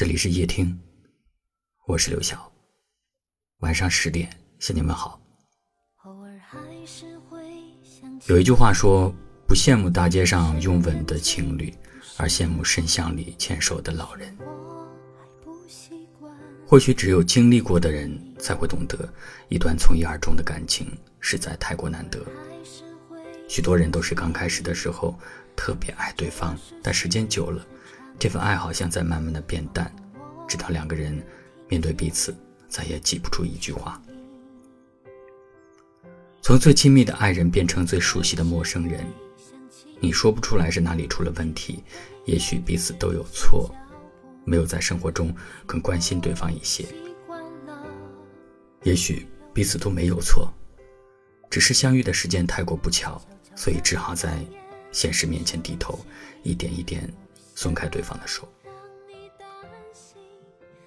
[0.00, 0.80] 这里是夜听，
[1.86, 2.50] 我是刘晓。
[3.58, 5.20] 晚上十点向你们好。
[8.24, 9.14] 有一句话说
[9.46, 11.70] ：“不羡慕大街上拥吻的情侣，
[12.16, 14.34] 而羡慕深巷里牵手的老人。”
[16.66, 19.06] 或许只有经历过的人才会懂得，
[19.50, 20.90] 一段从一而终的感情
[21.20, 22.24] 实在太过难得。
[23.46, 25.14] 许多人都是刚开始的时候
[25.54, 27.66] 特别爱对方，但时间久了。
[28.20, 29.90] 这份爱好像在慢慢的变淡，
[30.46, 31.20] 直到两个人
[31.68, 32.36] 面对彼此，
[32.68, 33.98] 再也挤不出一句话。
[36.42, 39.06] 从最亲密的爱人变成最熟悉的陌生人，
[40.00, 41.82] 你说不出来是哪里出了问题，
[42.26, 43.74] 也许彼此都有错，
[44.44, 46.84] 没有在生活中更关心对方一些。
[48.82, 50.52] 也许彼此都没有错，
[51.48, 53.18] 只是相遇的时间太过不巧，
[53.56, 54.44] 所以只好在
[54.92, 55.98] 现实面前低头，
[56.42, 57.10] 一点一点。
[57.60, 58.48] 松开对方的手。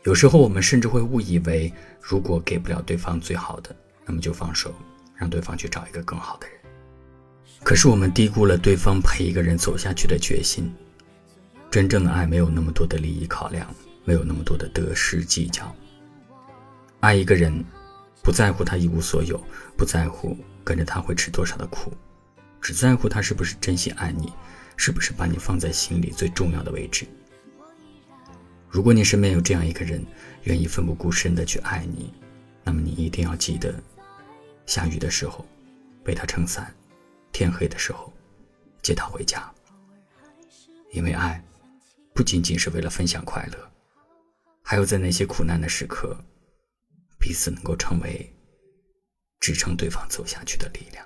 [0.05, 3.75] 有时候我们甚至会误以为，如果给不了对方最好的，
[4.07, 4.73] 那么就放手，
[5.15, 6.57] 让对方去找一个更好的人。
[7.63, 10.73] 可是我们低估了对方陪一个人走下去的决心。
[11.69, 13.71] 真正的爱没有那么多的利益考量，
[14.03, 15.71] 没有那么多的得失计较。
[17.01, 17.63] 爱一个人，
[18.23, 19.39] 不在乎他一无所有，
[19.77, 21.93] 不在乎跟着他会吃多少的苦，
[22.59, 24.33] 只在乎他是不是真心爱你。
[24.75, 27.05] 是不是把你放在心里最重要的位置？
[28.69, 30.03] 如果你身边有这样一个人，
[30.43, 32.13] 愿意奋不顾身的去爱你，
[32.63, 33.73] 那么你一定要记得，
[34.65, 35.45] 下雨的时候
[36.05, 36.73] 为他撑伞，
[37.31, 38.11] 天黑的时候
[38.81, 39.47] 接他回家。
[40.91, 41.43] 因为爱，
[42.13, 43.71] 不仅仅是为了分享快乐，
[44.63, 46.17] 还有在那些苦难的时刻，
[47.19, 48.31] 彼此能够成为
[49.39, 51.05] 支撑对方走下去的力量。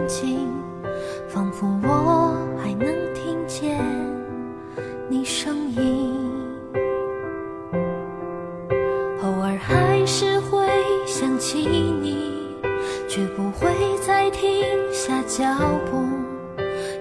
[13.73, 14.49] 会再停
[14.91, 15.45] 下脚
[15.89, 16.05] 步。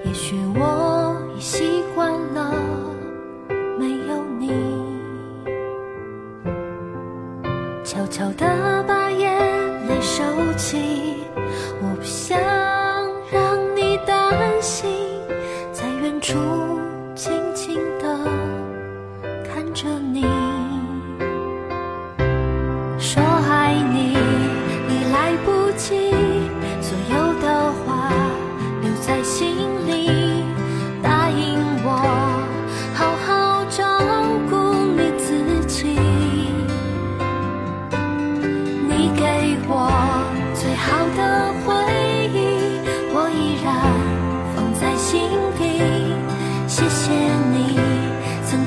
[0.05, 2.53] 也许我已习惯了
[3.79, 4.51] 没有你，
[7.85, 9.37] 悄悄地把眼
[9.87, 10.23] 泪收
[10.57, 10.90] 起。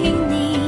[0.00, 0.58] 想起你，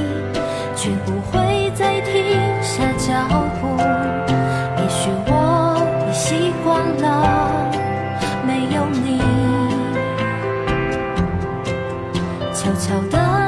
[0.76, 2.12] 却不会再停
[2.60, 3.14] 下脚
[3.60, 3.78] 步。
[3.78, 5.30] 也许我
[6.06, 7.04] 已习惯了
[8.46, 9.22] 没有你，
[12.52, 13.41] 悄悄地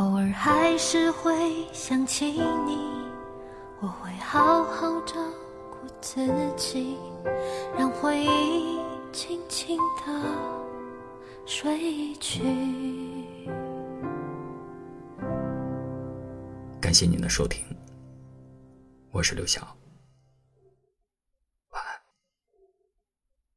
[0.00, 1.30] 偶尔还是会
[1.74, 2.24] 想起
[2.64, 2.78] 你，
[3.80, 5.14] 我会好好照
[5.70, 6.26] 顾自
[6.56, 6.96] 己，
[7.78, 8.80] 让回忆
[9.12, 10.24] 轻轻地
[11.44, 12.42] 睡去。
[16.80, 17.62] 感谢您的收听，
[19.10, 19.79] 我是刘晓。